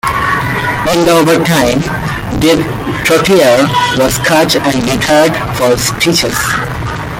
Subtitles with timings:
[0.91, 1.79] In the overtime,
[2.39, 2.65] Dave
[3.05, 3.67] Trottier
[3.99, 6.33] was cut and retired for stitches.